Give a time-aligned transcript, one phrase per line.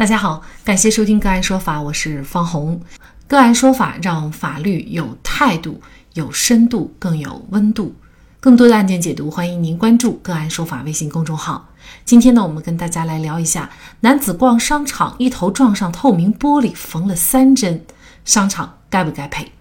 [0.00, 2.80] 大家好，感谢收听个案说法，我是方红。
[3.28, 5.78] 个案说法让法律有态度、
[6.14, 7.94] 有深度、更有温度。
[8.40, 11.68] 更多的案件解读，欢迎您关注个案说法微信公众号。
[12.06, 13.68] 今天呢，我们跟大家来聊一下：
[14.00, 17.84] 男子逛商场，一头撞上透明玻璃，缝了三针，
[18.24, 19.52] 商场该不该赔？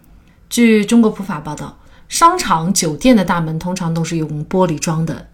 [0.50, 1.78] 据中国普法报道，
[2.08, 5.28] 商场、酒店的大门通常都是用玻璃装的，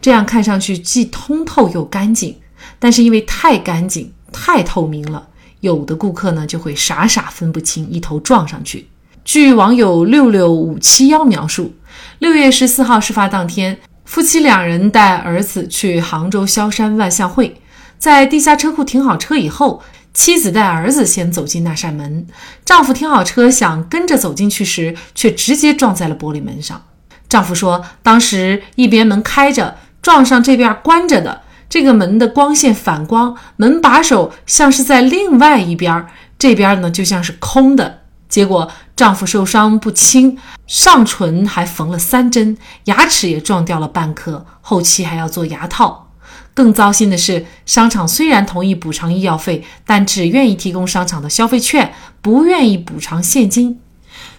[0.00, 2.38] 这样看上去既通透又干净。
[2.78, 5.28] 但是因为太干净、太透明了，
[5.60, 8.88] 有的顾客呢就会傻傻分不清，一头撞上去。
[9.24, 11.74] 据网友六六五七幺描述，
[12.18, 17.60] 六月十四号事发当天，夫妻两人带儿子去杭州萧山万象汇，
[17.98, 19.82] 在地下车库停好车以后，
[20.12, 22.26] 妻子带儿子先走进那扇门，
[22.64, 26.84] 丈夫停好车想跟着走进去时，却直接撞在了玻璃门上。
[27.28, 31.42] 丈夫说，当时一边门开着，撞上这边关着的。
[31.68, 36.06] 这个门的光线反光，门把手像是在另外一边，
[36.38, 38.02] 这边呢就像是空的。
[38.28, 40.36] 结果丈夫受伤不轻，
[40.66, 46.10] 上唇还缝了三针，牙齿也撞掉了半颗，后期还要做牙套。
[46.52, 53.78] 更糟心的是，商场虽然同意补偿医药费，但只愿意提供商场的消费券，不愿意补偿现金。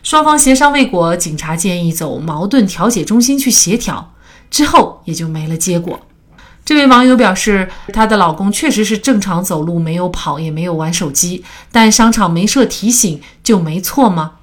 [0.02, 4.14] 双方协商未果，警察建议走矛盾调解中心去协调，
[4.50, 6.00] 之后也就没了结果。
[6.68, 14.34] 这位网友表示，她的老公确实是正常走路，没有跑，也没有玩手机，但商场没设提醒就没错吗？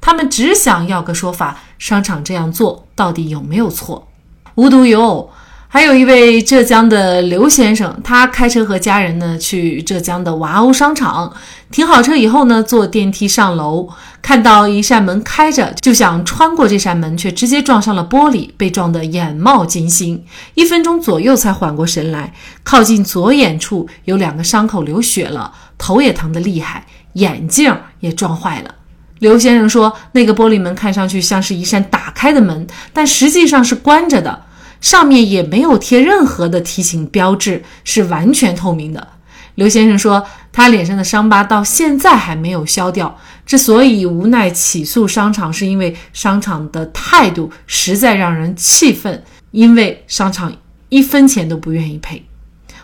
[0.00, 4.08] 他们只想要个说法，商场这样做到底有没有错？
[4.54, 5.30] 无独有偶。
[5.74, 11.34] 还有一位浙江的刘先生，他开车和家人呢去浙江的娃欧商场，
[11.72, 13.88] 停好车以后呢，坐电梯上楼，
[14.22, 28.72] 看到一扇门开着，就想穿过这扇门，却直接撞上了玻璃，被撞得眼冒金星，一分钟左右才缓过神来，靠近左眼处有两个伤口，流血了，头也疼得厉害，眼镜也撞坏了。
[29.18, 34.43] 刘先生说，那个玻璃门看上去像是一扇打开的门，但实际上是关着的。
[34.84, 39.08] 上面也没有贴任何的提醒标志，是完全透明的。
[39.54, 40.22] 刘先生说，
[40.52, 43.18] 他脸上的伤疤到现在还没有消掉。
[43.46, 50.54] 之所以无奈起诉商场，是因为商场的态度实在让人气愤，因为商场
[50.90, 52.22] 一分钱都不愿意赔。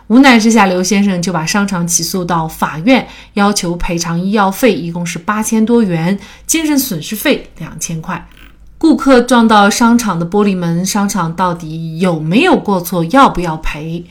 [0.06, 8.26] 无奈之下，刘先生就把商场起诉到法院，要求赔偿医药费，一共是八千多元，精神损失费两千块。
[8.80, 13.04] 顾客撞到商场的玻璃门，商场到底有没有过错？
[13.10, 14.02] 要不要赔？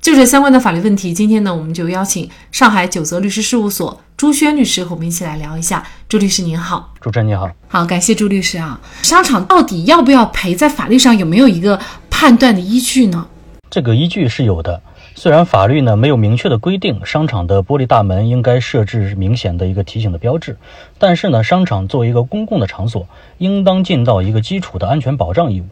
[0.00, 5.82] 就这相关的法律问题，今天呢，我们就邀请上海九泽律师事务所朱轩律师和我们一起来聊一下。
[6.08, 8.80] 朱律师您好，主持人你好，好，感谢朱律师啊。
[9.02, 10.54] 商场到底要不要赔？
[10.54, 13.26] 在法律上有没有一个判断的依据呢？
[13.68, 14.80] 这个依据是有的。
[15.18, 20.58] 虽然法律呢没有明确的规定商场的玻璃大门应该设置明显的一个提醒的标志，
[20.98, 25.64] 但是呢，商场作为一个公共的场所，应当尽到一个基础的安全保障义务。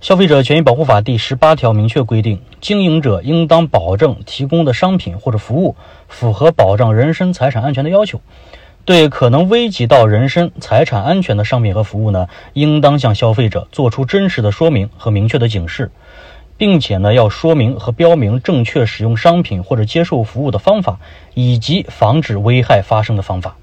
[0.00, 5.76] 消费者权益保护法第十八条明确规定，经营者应当保证提供的商品或者服务
[6.08, 8.20] 符合保障人身财产安全的要求。
[8.84, 15.92] 对可能危及到人身财产安全的商品和服务呢，应当向消费者做出真实的说明和明确的警示。
[16.56, 20.98] 并且呢，要说明和标明正确使用商品或者接受服务的方法，
[21.34, 23.56] 以及防止危害发生的方法。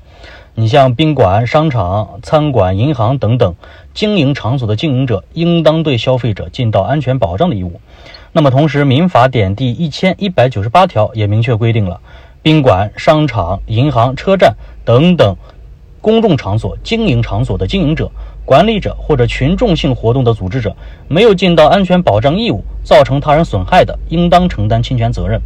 [0.56, 3.56] 你像宾馆、商场、餐馆、银行等等
[3.94, 7.80] 经营场所的经营者，应当对消费者尽到安全保障的义务。
[8.34, 12.02] 那么，同时，《民法典》第一千一百九十八条也明确规定了，
[12.42, 15.38] 宾馆、商场、银行、车站等等
[16.02, 18.12] 公众场所经营场所的经营者。
[18.50, 20.76] 管理者或者群众性活动的组织者
[21.08, 25.40] 没有尽到安全保障义务，造成他人损害的，应当承担侵权责任。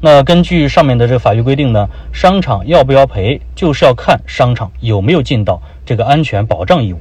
[0.00, 6.98] 那根据上面的这个法律规定呢，商场要不要赔，就是要看商场有没有尽到这个安全保障义务。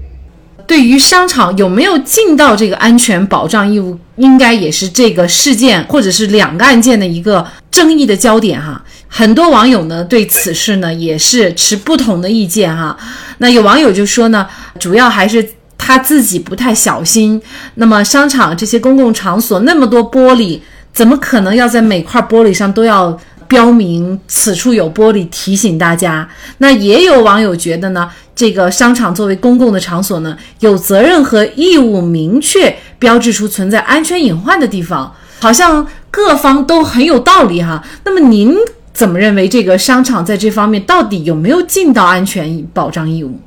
[0.68, 8.84] 对于商场有没有尽到这个安全保障义务，应该也是这个事件或者是两个案件的一个争议的焦点哈。
[9.08, 12.96] 很多网友呢对此事呢也是持不同的意见哈。
[13.40, 14.48] 那有网友就说呢，
[14.80, 15.48] 主要还是
[15.78, 17.42] 他自己不太小心。
[17.76, 20.60] 那么商场这些公共场所那么多玻璃，
[20.94, 23.18] 怎么可能要在每块玻璃上都要
[23.48, 26.28] 标明此处有玻璃提醒大家？
[26.60, 37.84] 那也有网友觉得呢，这个商场作为公共的场所呢，有责任和义务明确标志出存在安全隐患的地方，好像各方都很有道理哈。
[38.04, 38.56] 那么您？
[38.92, 43.40] 怎么认为这个商场在这方面到底有没有尽到安全保障义务？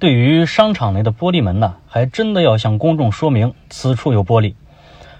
[0.00, 4.54] 对于商场内的玻璃门呢，还真的要向公众说明此处有玻璃。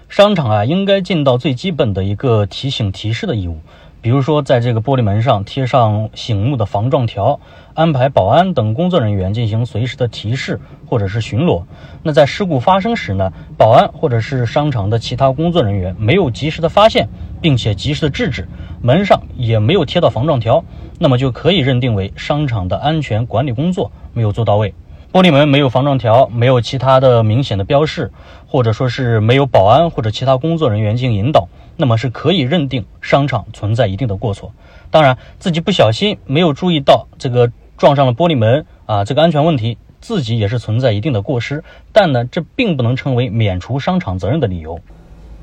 [0.09, 3.59] 商场啊，应该尽到最基本的一个提醒提示的义务，
[4.01, 7.39] 比如说在这个玻璃门上贴上醒目的防撞条，
[7.73, 11.63] 安排保安等工作人员进行随时的提示或者是巡逻。
[12.03, 17.07] 那在事故发生时呢，保安或者是商场的其他工作人员没有及时的发现，
[17.45, 18.47] 并且及时的制止，
[18.81, 20.65] 门上也没有贴到防撞条，
[20.97, 24.73] 那么就可以认定为商场的安全管理工作没有做到位。
[25.13, 28.11] 玻璃门没有防撞条，没有其他的明显的标识，
[28.47, 31.47] 或者说是没有保安或者其他工作人员进行引导，
[31.77, 34.51] 那么是可以认定商场存在一定的过错。
[34.89, 41.63] 当然，自己不小心没有注意到这个撞上了玻璃门啊，这个安全问题自己也是存在一定的过失，
[41.93, 44.79] 但呢，这并不能成为免除商场责任的理由。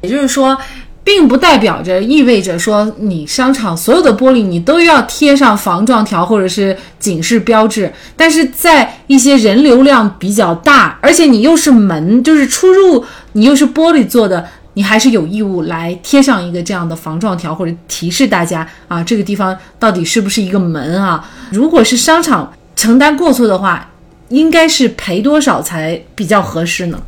[0.01, 0.59] 也就是说。
[1.05, 21.29] 并不代表着意味着说你商场所有的玻璃你都要贴上防撞条或者是警示标志，但是在一些人流量比较大，而且你又是门，就是出入你又是玻璃做的，你还是有义务来贴上一个这样的防撞条或者提示大家啊，这个地方到底是不是一个门啊？
[21.51, 23.91] 如果是商场承担过错的话，
[24.29, 27.03] 应该是赔多少才比较合适呢？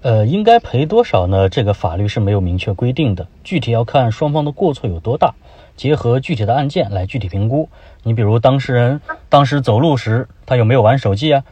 [0.00, 1.48] 呃，应该赔多少呢？
[1.48, 5.34] 这个法律是没有明确规定的，具体要看双方的过错有多大，
[5.76, 7.68] 结合具体的案件来具体评估。
[8.04, 11.42] 你比如当事人当时走路时，他有没有玩手机啊？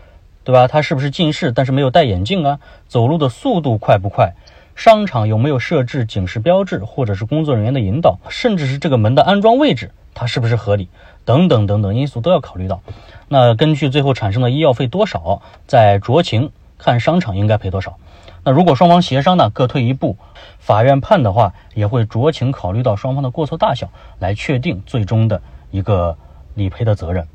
[0.45, 0.69] 对吧？
[0.69, 2.61] 他是不是近视但是没有戴眼镜啊？
[2.87, 4.35] 走路的速度快不快？
[4.77, 8.19] 商场有没有设置警示标志或者是工作人员的引导？
[8.29, 10.89] 甚至是这个门的安装位置，它是不是合理？
[11.25, 12.81] 等等等等因素都要考虑到。
[13.27, 17.97] 那根据最后产生的医药费多少，再酌情看商场应该赔多少。
[18.45, 20.17] 那如果双方协商呢，各退一步，
[20.59, 23.89] 法院判的话，也会酌情考虑到双方的过错大小，
[24.21, 25.41] 来确定最终的
[25.71, 26.17] 一个
[26.55, 27.27] 理赔的责任。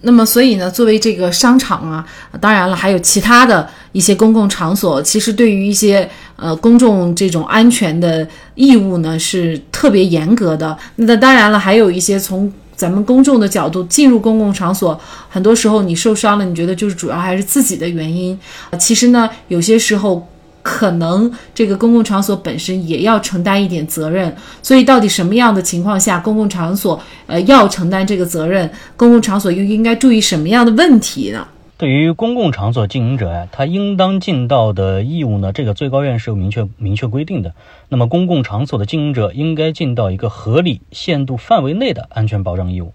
[0.00, 2.06] 那么，所以呢，作为这个商场啊，
[2.40, 10.76] 当然了，还有其他的一些公共场所，其实对于一些呃公众这种安全的义务呢，是特别严格的。
[10.96, 14.98] 那当然了，还有一些从咱们公众的角度进入公共场所，
[15.28, 18.38] 很多时候你受伤了，你觉得就是主要还是自己的原因。
[18.78, 20.26] 其实呢，有些时候。
[20.60, 24.30] 可能这个公共场所本身也要承担一点责任，
[24.62, 28.70] 所以到底什么样的情况下公共场所呃要承担这个责任？
[28.94, 31.46] 公共场所又应该注意什么样的问题呢？
[31.78, 37.54] 对于公共场所经营者呀，他应当尽到的义务呢，这个最高院是有明确明确规定的。
[37.88, 42.94] 那么公共场所的经营者应该尽到一个合理限度范围内的安全保障义务。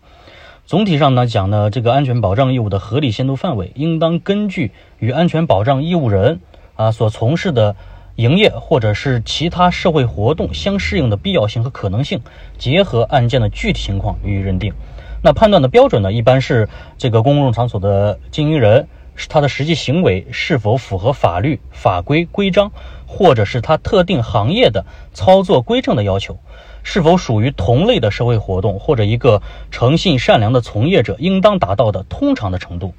[0.65, 6.41] 总体上呢讲呢，这个安全保障义务的合理限度范围，应当根据与安全保障义务人。
[6.75, 7.77] 啊，所从事的
[8.15, 12.19] 营业或者是其他社会活动相适应的必要性和可能性，
[12.57, 14.73] 结合案件的具体情况予以认定。
[15.23, 16.67] 那判断的标准呢，一般是
[16.97, 22.73] 这个公共场所的经营人，是他的实际行为是否符合法律法规规章，
[23.07, 26.39] 或者是他特定行业的操作规正的要求，
[26.83, 29.41] 是否属于同类的社会活动，或者一个
[29.71, 32.93] 诚信善良的从业者应当达到的通常的程度。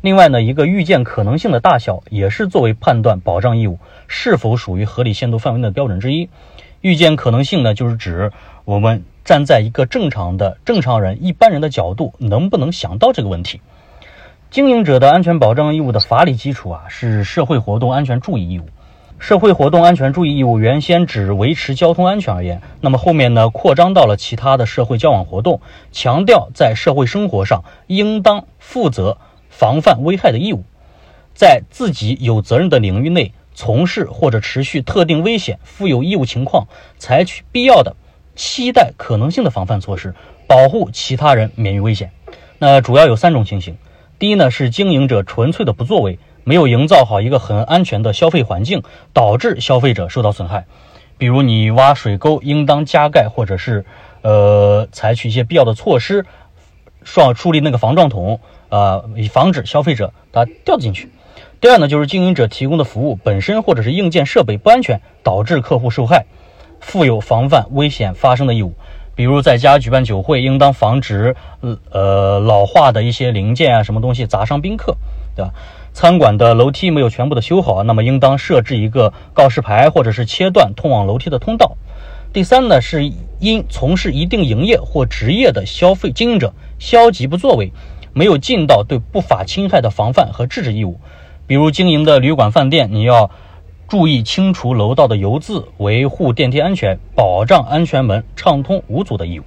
[0.00, 6.28] 另外呢，一个预见可能性的大小也是作为判断保障义务是否属于合理限度范围的标准之一。
[6.82, 8.30] 预见可能性呢，就是指
[8.66, 13.60] 我们站在一个正常的正常人、一般人的角度，能不能想到这个问题。
[14.50, 18.66] 经营者的安全保障义务的法理基础啊，是社会活动安全注意义务。
[19.18, 25.60] 社会活动安全注意义务原先只维持交通安全而言，那么后面呢，扩张到了其他的社会交往活动，
[25.92, 29.18] 强调在社会生活上应当负责。
[29.56, 30.64] 防范危害的义务，
[31.32, 36.66] 在自己有责任的领域内从事或者持续特定危险，负有义务情况，
[36.98, 37.94] 采取必要的、
[38.36, 40.14] 期待可能性的防范措施，
[40.46, 42.10] 保护其他人免于危险。
[42.58, 43.76] 那主要有三种情形：
[44.18, 50.64] 第一呢，是经营者纯粹的不作为，没有营造好一个很安全的消费环境，导致消费者受到损害。
[51.18, 53.84] 比如你挖水沟，应当加盖，或者是
[54.22, 56.26] 呃采取一些必要的措施，
[57.04, 58.40] 双树立那个防撞桶。
[58.70, 61.08] 呃，以防止消费者他掉进去。
[61.60, 66.26] 第二呢，就是经营者提供的服务本身或者是硬件设备不安全，导致客户受害，
[66.84, 68.74] 负有防范危险发生的义务。
[69.16, 71.34] 比如在家举办酒会，应当防止
[71.90, 74.96] 呃老化的一些零件啊，什么东西砸伤宾客，
[75.34, 75.52] 对吧？
[75.92, 81.76] 餐馆的楼梯没有全部的修好，那么应当设置一个告示牌，或者是切断通往楼梯的通道。
[82.32, 87.72] 第三呢，是因从事一定营业或职业的消费经营者消极不作为。
[88.16, 91.00] 没有尽到对不法侵害的防范和制止义务，
[91.48, 93.28] 比如经营的旅馆饭店，你要
[93.88, 99.42] 注意清除楼道的油渍，维护电梯安全，保障安全门畅通无阻的义务。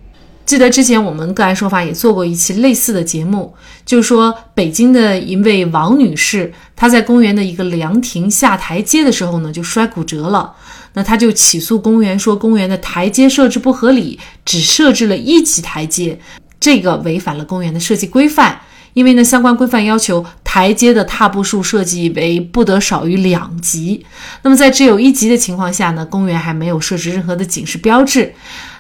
[0.46, 3.54] 记得之前我们个案说法也做过一期类似的节目，
[3.86, 10.54] 就说北京的一位王女士，她在公园的一个凉亭下台阶的时候呢，就摔骨折了。
[10.94, 16.18] 那她就起诉公园说，公园的台阶设置不合理，只设置了一级台阶，
[16.62, 18.62] 这个违反了公园的设计规范。
[18.94, 24.06] 因为呢，相关规范要求台阶的踏步数设计为不得少于两级。
[24.42, 28.34] 那么在只有一级的情况下呢，公园还没有设置任何的警示标志。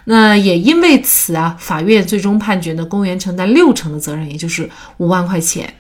[0.06, 5.72] 那也因为此啊，法院最终判决呢，公园承担六成的责任，也就是五万块钱。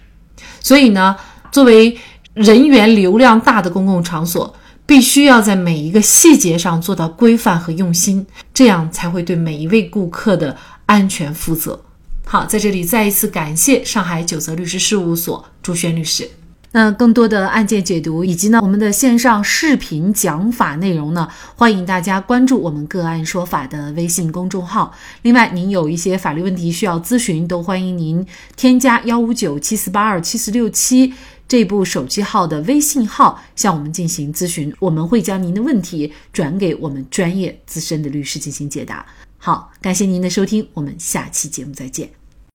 [0.60, 1.16] 所以呢，
[1.52, 1.98] 作为
[2.34, 4.54] 人员流量大的公共场所，
[4.86, 10.56] 必须要在每一个细节上做到规范和用心，这样才会对每一位顾客的
[10.86, 11.82] 安全负责。
[12.30, 16.30] 好，在这里再一次感谢上海九泽律师事务所朱轩律师。
[16.74, 24.94] 那更多的案件解读以及呢我们的线上视频讲法内容呢，欢迎大家关注我们个案说法的微信公众号。
[25.22, 31.14] 另外，您有一些法律问题需要咨询，都欢迎您添加幺五九七四八二七四六七
[31.48, 39.06] 这部手机号的微信号向我们进行咨询，我们会将您的问题转给我们专业资深的律师进行解答。
[39.48, 42.12] 好，感谢您的收听，我们下期节目再见。